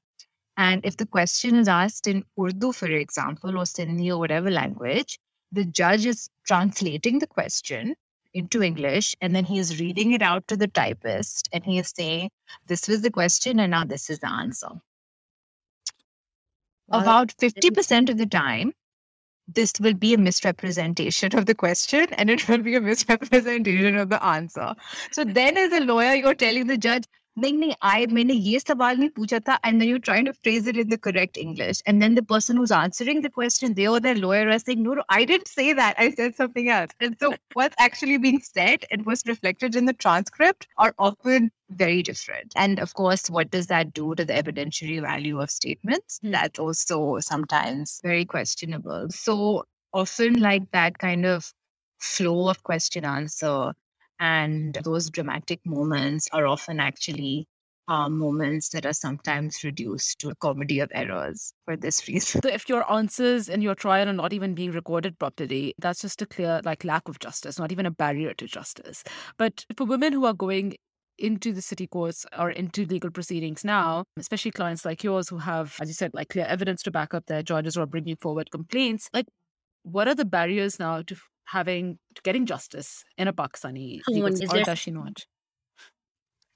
[0.57, 5.19] and if the question is asked in Urdu, for example, or Sindhi or whatever language,
[5.51, 7.97] the judge is translating the question
[8.35, 11.93] into English and then he is reading it out to the typist and he is
[11.97, 12.31] saying,
[12.67, 14.69] This was the question and now this is the answer.
[16.91, 18.73] About 50% of the time,
[19.49, 24.09] this will be a misrepresentation of the question and it will be a misrepresentation of
[24.09, 24.75] the answer.
[25.13, 27.05] So then, as a lawyer, you're telling the judge,
[27.40, 30.68] नहीं नहीं I मैंने ये सवाल नहीं पूछा था and then you're trying to phrase
[30.72, 34.00] it in the correct English and then the person who's answering the question they or
[34.00, 37.16] their lawyer are saying no, no I didn't say that I said something else and
[37.20, 42.54] so what's actually being said and what's reflected in the transcript are often very different
[42.56, 46.32] and of course what does that do to the evidentiary value of statements mm.
[46.32, 49.64] that's also sometimes very questionable so
[49.94, 51.54] often like that kind of
[52.00, 53.74] flow of question answer
[54.25, 57.47] and those dramatic moments are often actually
[57.89, 62.41] uh, moments that are sometimes reduced to a comedy of errors for this reason.
[62.41, 66.23] So if your answers in your trial are not even being recorded properly, that's just
[66.23, 69.05] a clear like lack of justice, not even a barrier to justice.
[69.37, 70.77] But for women who are going
[71.19, 75.77] into the city courts or into legal proceedings now, especially clients like yours who have,
[75.83, 79.11] as you said, like clear evidence to back up their charges or bringing forward complaints,
[79.13, 79.27] like
[79.83, 81.15] what are the barriers now to
[81.47, 85.25] having getting justice in a Pakistani legal or does she not?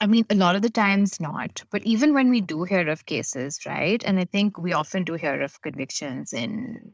[0.01, 1.65] I mean, a lot of the times not.
[1.71, 4.03] But even when we do hear of cases, right?
[4.05, 6.93] And I think we often do hear of convictions in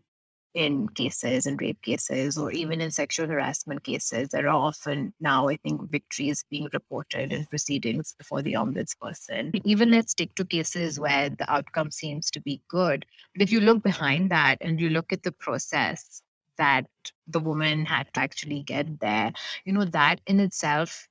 [0.54, 5.48] in cases and rape cases or even in sexual harassment cases, there are often now,
[5.48, 9.60] I think, victories being reported in proceedings before the ombudsperson.
[9.64, 13.04] Even let's stick to cases where the outcome seems to be good.
[13.34, 16.22] But if you look behind that and you look at the process,
[16.58, 16.86] that
[17.26, 19.32] the woman had to actually get there.
[19.64, 21.08] You know, that in itself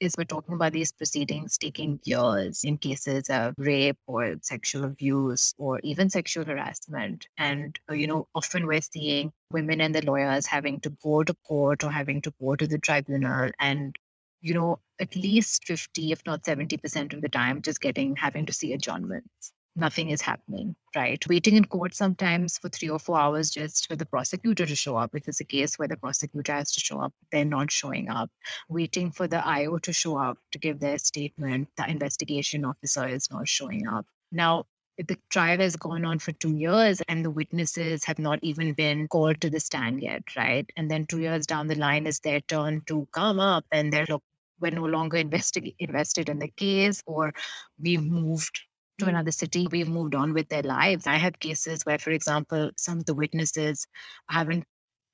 [0.00, 5.54] is we're talking about these proceedings taking years in cases of rape or sexual abuse
[5.58, 7.26] or even sexual harassment.
[7.38, 11.34] And, uh, you know, often we're seeing women and the lawyers having to go to
[11.46, 13.96] court or having to go to the tribunal and
[14.40, 18.52] you know, at least 50, if not 70% of the time, just getting having to
[18.52, 21.26] see adjournments nothing is happening, right?
[21.28, 24.96] Waiting in court sometimes for three or four hours just for the prosecutor to show
[24.96, 25.14] up.
[25.14, 28.30] If it's a case where the prosecutor has to show up, they're not showing up.
[28.68, 33.30] Waiting for the IO to show up to give their statement, the investigation officer is
[33.30, 34.06] not showing up.
[34.30, 38.74] Now, the trial has gone on for two years and the witnesses have not even
[38.74, 40.70] been called to the stand yet, right?
[40.76, 44.06] And then two years down the line is their turn to come up and they're
[44.08, 44.22] look,
[44.60, 47.34] we're no longer invested in the case or
[47.80, 48.60] we've moved
[48.98, 49.14] to mm-hmm.
[49.14, 51.06] another city, we've moved on with their lives.
[51.06, 53.86] I have cases where, for example, some of the witnesses
[54.28, 54.64] haven't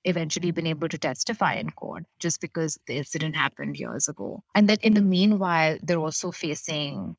[0.04, 4.42] eventually been able to testify in court just because the incident happened years ago.
[4.54, 7.16] And that in the meanwhile, they're also facing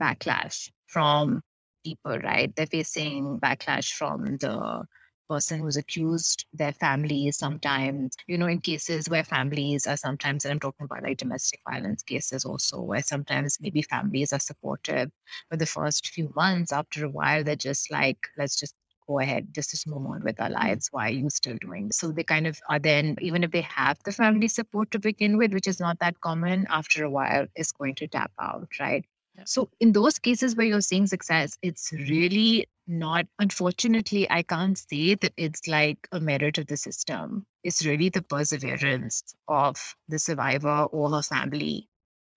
[0.00, 1.42] backlash from
[1.84, 2.54] people, right?
[2.54, 4.84] They're facing backlash from the
[5.28, 10.52] person who's accused, their families sometimes, you know, in cases where families are sometimes, and
[10.52, 15.10] I'm talking about like domestic violence cases also, where sometimes maybe families are supportive
[15.50, 16.72] for the first few months.
[16.72, 18.74] After a while, they're just like, let's just
[19.06, 20.54] go ahead, just just move on with our mm.
[20.54, 20.88] lives.
[20.90, 21.90] Why are you still doing?
[21.92, 25.36] So they kind of are then, even if they have the family support to begin
[25.36, 29.04] with, which is not that common, after a while is going to tap out, right?
[29.44, 35.14] So, in those cases where you're seeing success, it's really not, unfortunately, I can't say
[35.16, 37.46] that it's like a merit of the system.
[37.62, 39.76] It's really the perseverance of
[40.08, 41.88] the survivor or her family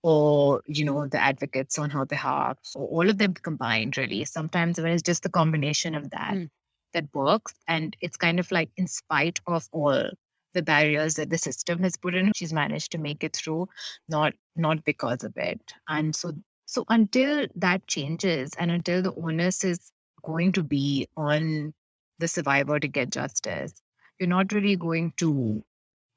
[0.03, 4.23] or, you know, the advocates on her behalf, or all of them combined, really.
[4.25, 6.49] Sometimes when it's just the combination of that mm.
[6.93, 7.53] that works.
[7.67, 10.09] And it's kind of like, in spite of all
[10.53, 13.67] the barriers that the system has put in she's managed to make it through
[14.09, 16.31] not not because of it and so
[16.67, 19.89] so until that changes and until the onus is
[20.23, 21.73] going to be on
[22.19, 23.73] the survivor to get justice,
[24.19, 25.63] you're not really going to,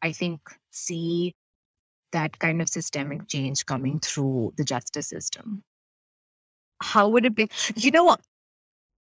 [0.03, 0.41] I think,
[0.73, 1.37] see
[2.11, 5.63] that kind of systemic change coming through the justice system.
[6.83, 7.49] How would it be?
[7.77, 8.21] You know what?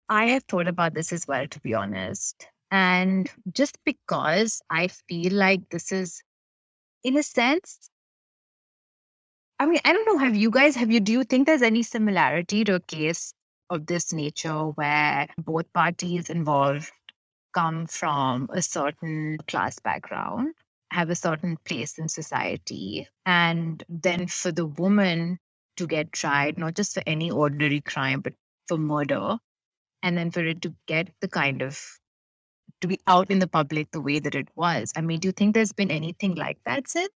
[0.10, 2.46] I have thought about this as well, to be honest.
[2.72, 6.22] And just because I feel like this is,
[7.06, 7.89] in a sense,
[9.62, 10.17] I mean, I don't know.
[10.17, 13.32] Have you guys, have you, do you think there's any similarity to a case
[13.69, 16.91] of this nature where both parties involved
[17.54, 20.56] come from a certain class background,
[20.89, 25.38] have a certain place in society, and then for the woman
[25.78, 28.34] to get tried, not just for any ordinary crime, but
[28.67, 29.38] for murder,
[30.02, 31.80] and then for it to get the kind of
[32.82, 34.91] to be out in the public the way that it was.
[34.95, 37.12] I mean, do you think there's been anything like that since?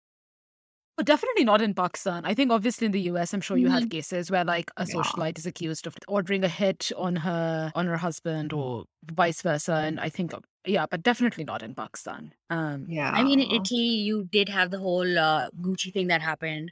[0.96, 2.24] But definitely not in Pakistan.
[2.24, 3.90] I think obviously in the US, I'm sure you have Mhm.
[3.90, 4.94] cases where like a Yeah.
[4.94, 9.74] socialite is accused of ordering a hit on her on her husband or vice versa.
[9.74, 10.32] And I think
[10.64, 12.32] yeah, but definitely not in Pakistan.
[12.48, 13.10] Um Yeah.
[13.10, 16.70] I mean, in Italy, you did have the whole uh, Gucci thing that happened.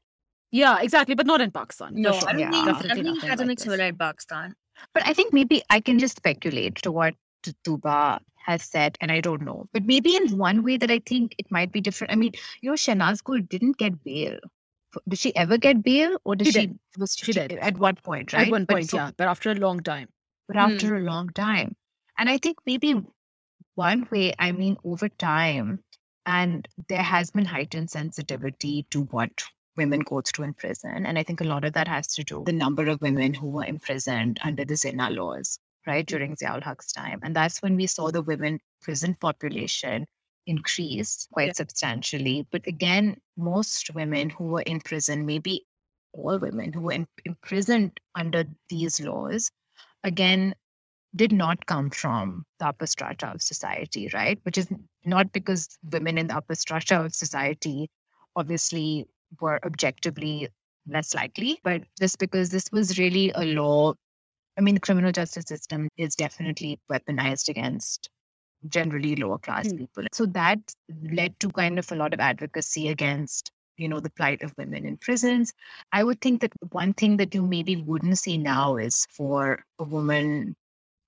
[0.52, 1.94] yeah, exactly, but not in Pakistan.
[1.94, 2.28] No, sure.
[2.28, 2.50] I don't Yeah.
[2.50, 3.64] think, I Definitely don't think it has like anything this.
[3.64, 4.54] similar in Pakistan.
[4.94, 9.12] But I think maybe I can just speculate to what T- Tuba has said, and
[9.12, 9.66] I don't know.
[9.72, 12.12] But maybe in one way that I think it might be different.
[12.12, 14.38] I mean, you know, Shahnaz Gul didn't get bail.
[15.08, 16.66] Did she ever get bail, or did She she?
[16.66, 16.78] did.
[16.98, 17.52] Was She did.
[17.52, 18.46] at one point, right?
[18.46, 20.08] At one But point, so- yeah, but after a long time.
[20.48, 20.62] but hmm.
[20.72, 21.76] after a long time.
[22.18, 23.00] And I think maybe
[23.74, 25.82] one way, I mean, over time,
[26.26, 29.30] and there has been heightened sensitivity to what
[29.76, 31.06] women go through in prison.
[31.06, 33.48] And I think a lot of that has to do the number of women who
[33.48, 36.16] were imprisoned under the Zina laws, right, mm-hmm.
[36.16, 37.20] during Ziaul Haq's time.
[37.22, 40.06] And that's when we saw the women prison population
[40.46, 41.52] increase quite Yeah.
[41.54, 42.46] substantially.
[42.50, 45.66] But again, most women who were in prison, maybe
[46.12, 49.50] all women who were in, imprisoned under these laws,
[50.04, 50.54] again,
[51.14, 54.38] did not come from the upper strata of society, right?
[54.44, 54.68] Which is
[55.04, 57.90] not because women in the upper strata of society
[58.34, 59.06] obviously
[59.40, 60.48] were objectively
[60.88, 63.94] less likely, but just because this was really a law.
[64.58, 68.10] I mean, the criminal justice system is definitely weaponized against
[68.68, 69.76] generally lower class Hmm.
[69.76, 70.04] people.
[70.12, 70.58] So that
[71.02, 74.86] led to kind of a lot of advocacy against, you know, the plight of women
[74.86, 75.52] in prisons.
[75.92, 79.84] I would think that one thing that you maybe wouldn't see now is for a
[79.84, 80.54] woman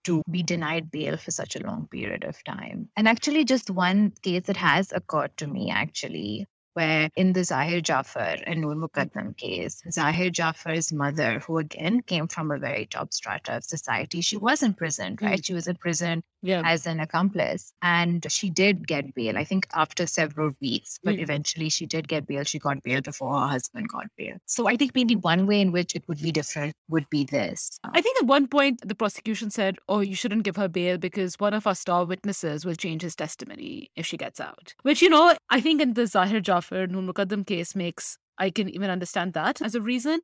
[0.05, 2.89] to be denied bail for such a long period of time.
[2.97, 7.81] And actually, just one case that has occurred to me actually, where in the Zahir
[7.81, 13.13] Jafar and Noor Muqaddam case, Zahir Jafar's mother, who again came from a very top
[13.13, 15.45] strata of society, she was imprisoned, right?
[15.45, 16.63] She was in prison Yeah.
[16.65, 17.73] as an accomplice.
[17.81, 21.23] And she did get bail, I think after several weeks, but Mm.
[21.23, 22.45] eventually she did get bail.
[22.45, 24.37] She got bail before her husband got bail.
[24.47, 27.79] So I think maybe one way in which it would be different would be this.
[27.85, 31.37] I think at one point the prosecution said, "Oh, you shouldn't give her bail because
[31.39, 35.09] one of our star witnesses will change his testimony if she gets out." Which you
[35.09, 39.33] know, I think in the Zahir Jafar Noor Muqaddam case makes I can even understand
[39.35, 40.21] that as a reason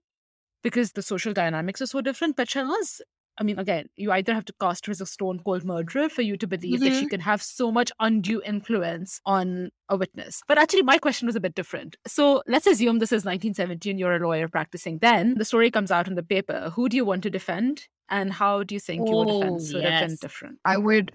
[0.63, 2.37] because the social dynamics are so different.
[2.37, 3.01] But Shahnaz,
[3.39, 6.23] I mean, again, you either have to cast her as a stone cold murderer for
[6.23, 7.07] you to believe that she mm-hmm.
[7.09, 10.43] can have so much undue influence on a witness.
[10.47, 11.97] But actually, my question was a bit different.
[12.07, 15.37] So let's assume this is 1917, you're a lawyer practicing then.
[15.39, 16.71] The story comes out in the paper.
[16.75, 17.87] Who do you want to defend?
[18.11, 20.19] And how do you think your Oh, defense would have been yes.
[20.19, 20.59] different?
[20.65, 21.13] I would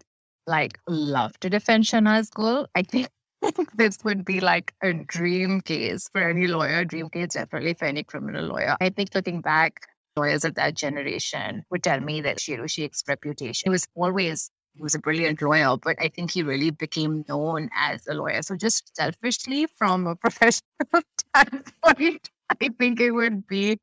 [0.48, 2.68] like love to defend Shahnaz Gul.
[2.74, 3.10] I think
[3.76, 8.04] this would be like a dream case for any lawyer, dream case definitely for any
[8.04, 8.76] criminal lawyer.
[8.82, 13.72] I think looking back, lawyers of that generation would tell me that Shiru Shaikh's reputation
[13.72, 18.06] was always he was a brilliant lawyer, but I think he really became known as
[18.08, 18.42] a lawyer.
[18.42, 20.62] So just selfishly from a professional
[21.18, 23.80] standpoint, I think it would be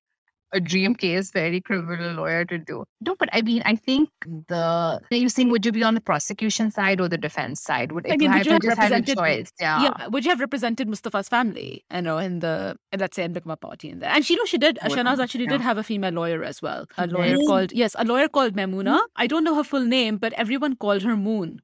[0.53, 2.85] a dream case for any criminal lawyer to do.
[3.01, 4.09] No, but I mean, I think
[4.49, 7.93] the are you saying would you be on the prosecution side or the defense side?
[7.93, 9.53] Would I mean, you would you have just had a represented- choice?
[9.61, 9.83] Yeah.
[9.83, 13.59] Yeah, would you have represented Mustafa's family, you know, in the let's say in Bigma
[13.61, 14.11] party in there?
[14.11, 14.79] And she, you know, she did.
[14.83, 16.87] Would- Shahnaz actually did have a female lawyer as well.
[16.99, 17.47] A lawyer did?
[17.47, 18.99] called yes, a lawyer called Memuna.
[18.99, 19.07] Hmm?
[19.17, 21.61] I don't know her full name, but everyone called her Moon.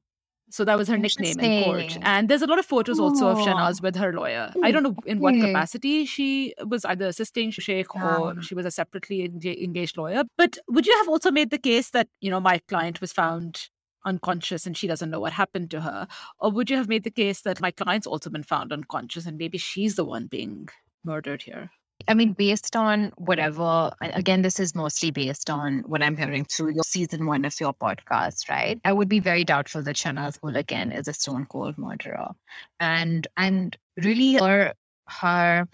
[0.49, 1.97] So that was her nickname in court.
[2.01, 3.37] And there's a lot of photos also of.
[3.37, 4.51] Shahnaz with her lawyer.
[4.63, 4.73] I hmm.
[4.73, 9.25] don't know in what capacity she was either assisting Shaikh or she was a separately
[9.25, 10.23] engaged lawyer.
[10.37, 13.69] But would you have also made the case that, you know, my client was found
[14.05, 16.07] unconscious and she doesn't know what happened to her?
[16.39, 19.37] Or would you have made the case that my client's also been found unconscious and
[19.37, 20.69] maybe she's the one being
[21.03, 21.71] murdered here?
[22.07, 26.73] I mean, based on whatever, again, this is mostly based on what I'm hearing through
[26.73, 28.79] your season one of your podcast, right?
[28.83, 32.31] I would be very doubtful that Shahnaz again is a stone cold murderer.
[32.79, 34.73] And and really her
[35.07, 35.67] her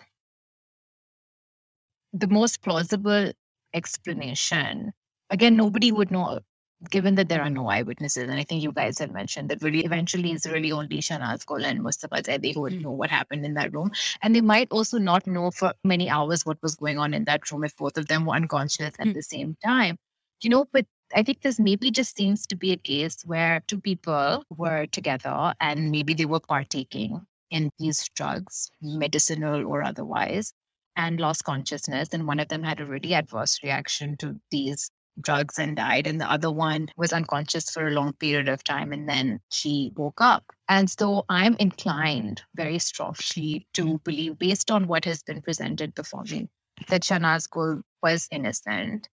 [2.14, 3.32] the most plausible
[3.74, 4.94] explanation,
[5.30, 6.40] again, nobody would know
[6.90, 9.86] given that there are no eyewitnesses, and I think you guys have mentioned that really
[9.86, 12.82] eventually it's really only Shahnaz Gul and Mustafa Zaidi who would Mm.
[12.82, 13.92] know what happened in that room.
[14.22, 17.52] And they might also not know for many hours what was going on in that
[17.52, 19.14] room if both of them were unconscious at Mm.
[19.14, 19.98] the same time.
[20.42, 23.80] You know, but I think this maybe just seems to be a case where two
[23.80, 30.54] people were together and maybe they were partaking in these drugs, medicinal or otherwise,
[30.98, 32.10] and lost consciousness.
[32.12, 34.90] And one of them had a really adverse reaction to these
[35.22, 38.92] drugs and died, and the other one was unconscious for a long period of time
[38.92, 40.44] and then she woke up.
[40.68, 46.24] And so I'm inclined very strongly to believe, based on what has been presented before
[46.24, 46.48] me,
[46.90, 49.08] that Shahnaz Gul was innocent.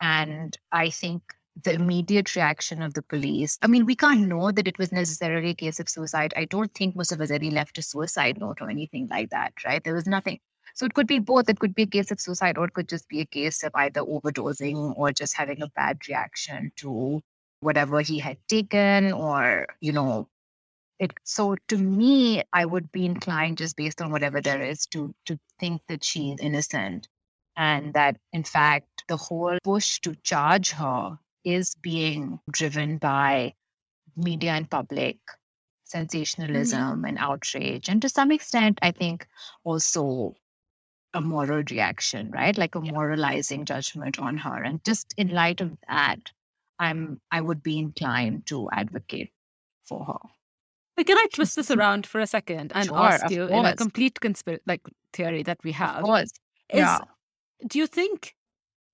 [0.00, 1.22] And I think
[1.64, 3.58] the immediate reaction of the police.
[3.62, 6.32] I mean, we can't know that it was necessarily a case of suicide.
[6.36, 9.82] I don't think Zaidi left a suicide note or anything like that, right?
[9.84, 10.40] There was nothing.
[10.74, 11.48] So it could be both.
[11.48, 13.72] It could be a case of suicide, or it could just be a case of
[13.74, 17.20] either overdosing or just having a bad reaction to
[17.60, 20.28] whatever he had taken, or, you know,
[20.98, 21.12] it.
[21.24, 25.38] So to me, I would be inclined, just based on whatever there is, to to
[25.60, 27.08] think that she's innocent.
[27.56, 33.54] And that, in fact, the whole push to charge her is being driven by
[34.16, 35.18] media and public
[35.84, 37.04] sensationalism mm-hmm.
[37.04, 37.88] and outrage.
[37.88, 39.26] And to some extent, I think
[39.64, 40.34] also
[41.14, 42.56] a moral reaction, right?
[42.56, 44.62] Like a moralizing judgment on her.
[44.62, 46.18] And just in light of that,
[46.78, 49.30] I'm I would be inclined to advocate
[49.84, 50.28] for her.
[50.96, 53.76] But can I twist this around for a second and sure, ask you in a
[53.76, 54.82] complete conspiracy like
[55.12, 55.98] theory that we have?
[55.98, 56.30] Of course.
[56.70, 56.98] Is, yeah.
[57.66, 58.34] Do you think?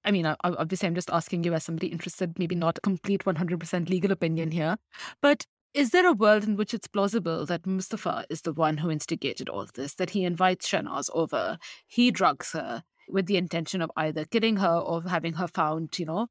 [0.05, 3.91] I mean, obviously, I'm just asking you as somebody interested, maybe not a complete 100%
[3.91, 4.77] legal opinion here,
[5.21, 5.45] but
[5.75, 9.49] is there a world in which it's plausible that Mustafa is the one who instigated
[9.49, 13.91] all of this, that he invites Shahnaz over, he drugs her with the intention of
[13.97, 16.27] either killing her or having her found, you know,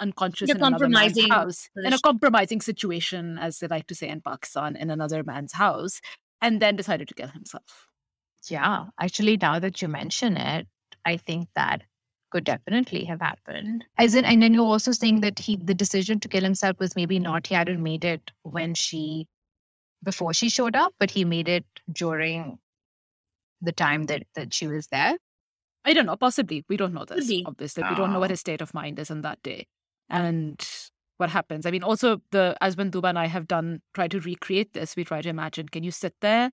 [0.00, 4.20] unconscious in another man's house, in a compromising situation, as they like to say in
[4.20, 6.00] Pakistan, in another man's house,
[6.40, 7.88] and then decided to kill himself?
[8.48, 10.66] Yeah, actually, now that you mention it,
[11.04, 11.82] I think that
[12.36, 13.82] could definitely have happened.
[13.96, 16.94] As in, and then you're also saying that he, the decision to kill himself was
[16.94, 19.26] maybe not he hadn't made it when she,
[20.04, 22.58] before she showed up, but he made it during
[23.62, 25.16] the time that that she was there.
[25.86, 26.16] I don't know.
[26.16, 27.32] Possibly, we don't know this.
[27.46, 28.34] Obviously, we don't know what ah.
[28.34, 29.66] his state of mind is on that day,
[30.10, 30.62] and
[31.16, 31.64] what happens.
[31.64, 34.94] I mean, also the as when Tuba and I have done try to recreate this,
[34.94, 36.50] we try to imagine: can you sit there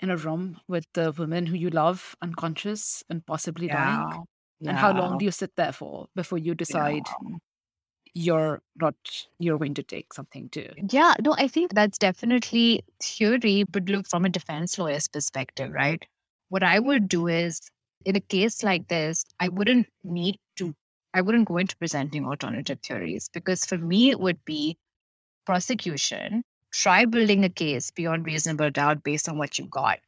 [0.00, 4.04] in a room with the woman who you love unconscious and possibly yeah.
[4.06, 4.26] dying?
[4.60, 4.70] Yeah.
[4.70, 7.36] And how long do you sit there for before you decide yeah.
[8.14, 8.94] you're not
[9.38, 10.68] you're going to take something to?
[10.90, 16.04] Yeah, no, I think that's definitely theory, but look from a defense lawyer's perspective, right?
[16.48, 17.60] What I would do is
[18.04, 20.74] in a case like this, I wouldn't need to
[21.14, 24.76] I wouldn't go into presenting alternative theories because for me it would be
[25.46, 26.42] prosecution,
[26.72, 30.00] try building a case beyond reasonable doubt based on what you got.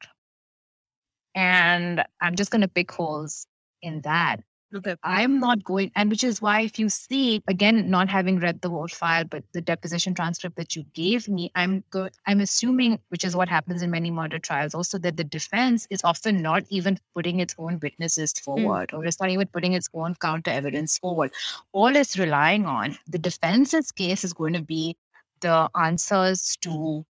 [1.35, 3.47] And I'm just going to pick holes
[3.83, 4.41] in that.
[4.73, 4.95] Okay.
[5.03, 8.71] I'm not going, and which is why, if you see, again, not having read the
[8.71, 12.13] whole file, but the deposition transcript that you gave me, I'm good.
[12.27, 16.03] I'm assuming, which is what happens in many murder trials, also that the defense is
[16.05, 18.45] often not even putting its own witnesses hmm.
[18.45, 18.99] forward, mm.
[18.99, 21.33] or it's not even putting its own counter evidence forward.
[21.73, 24.97] All it's relying on, the defense's case is going to be
[25.41, 27.05] the answers to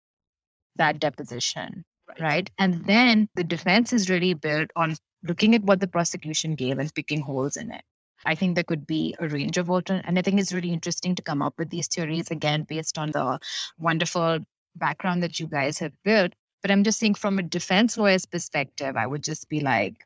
[0.76, 2.20] that deposition, right?
[2.20, 2.50] right?
[2.58, 6.94] And then the defense is really built on looking at what the prosecution gave and
[6.94, 7.82] picking holes in it.
[8.24, 11.14] I think there could be a range of alternate, and I think it's really interesting
[11.14, 13.38] to come up with these theories again based on the
[13.78, 14.40] wonderful
[14.74, 16.32] background that you guys have built.
[16.60, 20.04] But I'm just saying, from a defense lawyer's perspective, I would just be like,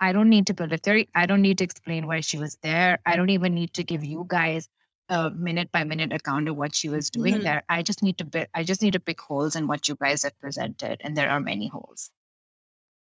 [0.00, 1.08] I don't need to build a theory.
[1.14, 2.98] I don't need to explain why she was there.
[3.06, 4.68] I don't even need to give you guys
[5.08, 7.44] a minute by minute account of what she was doing mm-hmm.
[7.44, 7.62] there.
[7.68, 10.36] I just need to I just need to pick holes in what you guys have
[10.40, 12.10] presented, and there are many holes.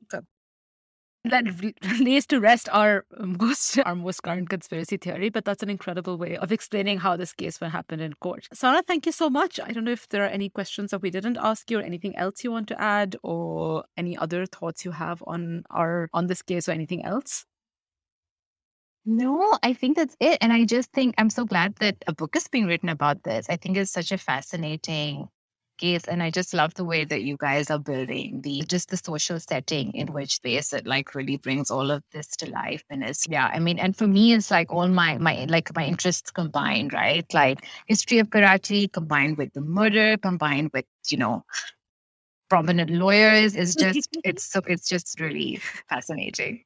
[0.03, 0.23] Okay
[1.23, 1.45] that
[1.99, 6.37] lays to rest our most our most current conspiracy theory but that's an incredible way
[6.37, 9.71] of explaining how this case will happen in court Sara thank you so much i
[9.71, 12.43] don't know if there are any questions that we didn't ask you or anything else
[12.43, 16.67] you want to add or any other thoughts you have on our on this case
[16.67, 17.45] or anything else
[19.03, 20.37] no, I think that's it.
[20.41, 23.47] And I just think I'm so glad that a book is being written about this.
[23.49, 25.27] I think it's such a fascinating
[25.81, 26.05] case.
[26.07, 29.39] And I just love the way that you guys are building the just the social
[29.39, 32.83] setting in which space it like really brings all of this to life.
[32.89, 35.85] And it's yeah, I mean, and for me it's like all my my like my
[35.85, 37.25] interests combined, right?
[37.33, 41.43] Like history of Karachi combined with the murder, combined with, you know,
[42.49, 45.59] prominent lawyers is just it's so it's just really
[45.89, 46.63] fascinating.